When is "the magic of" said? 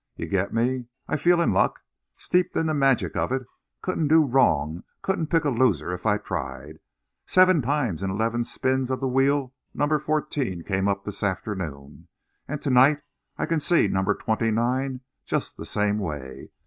2.65-3.31